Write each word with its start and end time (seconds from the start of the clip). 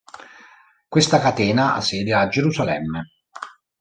Questa 0.87 1.19
catena 1.19 1.75
ha 1.75 1.81
sede 1.81 2.11
a 2.15 2.27
Gerusalemme. 2.27 3.07